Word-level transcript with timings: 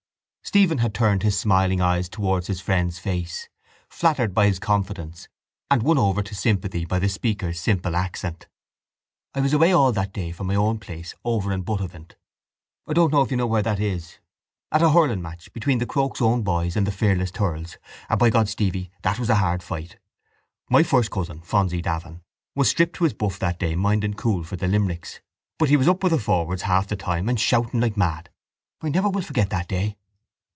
Stephen 0.43 0.79
had 0.79 0.93
turned 0.93 1.23
his 1.23 1.39
smiling 1.39 1.79
eyes 1.79 2.09
towards 2.09 2.47
his 2.47 2.59
friend's 2.59 2.99
face, 2.99 3.47
flattered 3.87 4.33
by 4.33 4.47
his 4.47 4.59
confidence 4.59 5.29
and 5.69 5.81
won 5.81 5.97
over 5.97 6.21
to 6.21 6.35
sympathy 6.35 6.83
by 6.83 6.99
the 6.99 7.07
speaker's 7.07 7.57
simple 7.57 7.95
accent. 7.95 8.47
—I 9.33 9.39
was 9.39 9.53
away 9.53 9.71
all 9.71 9.93
that 9.93 10.11
day 10.11 10.33
from 10.33 10.47
my 10.47 10.55
own 10.55 10.77
place 10.77 11.15
over 11.23 11.53
in 11.53 11.63
Buttevant—I 11.63 12.91
don't 12.91 13.13
know 13.13 13.21
if 13.21 13.31
you 13.31 13.37
know 13.37 13.47
where 13.47 13.61
that 13.61 13.79
is—at 13.79 14.81
a 14.81 14.89
hurling 14.89 15.21
match 15.21 15.53
between 15.53 15.77
the 15.77 15.85
Croke's 15.85 16.21
Own 16.21 16.43
Boys 16.43 16.75
and 16.75 16.85
the 16.85 16.91
Fearless 16.91 17.31
Thurles 17.31 17.77
and 18.09 18.19
by 18.19 18.29
God, 18.29 18.49
Stevie, 18.49 18.91
that 19.03 19.19
was 19.19 19.29
the 19.29 19.35
hard 19.35 19.63
fight. 19.63 19.99
My 20.69 20.83
first 20.83 21.11
cousin, 21.11 21.39
Fonsy 21.43 21.81
Davin, 21.81 22.23
was 22.55 22.67
stripped 22.69 22.97
to 22.97 23.05
his 23.05 23.13
buff 23.13 23.39
that 23.39 23.57
day 23.57 23.75
minding 23.77 24.15
cool 24.15 24.43
for 24.43 24.57
the 24.57 24.67
Limericks 24.67 25.21
but 25.57 25.69
he 25.69 25.77
was 25.77 25.87
up 25.87 26.03
with 26.03 26.11
the 26.11 26.19
forwards 26.19 26.63
half 26.63 26.87
the 26.87 26.97
time 26.97 27.29
and 27.29 27.39
shouting 27.39 27.79
like 27.79 27.95
mad. 27.95 28.29
I 28.81 28.89
never 28.89 29.07
will 29.09 29.21
forget 29.21 29.49
that 29.51 29.69
day. 29.69 29.95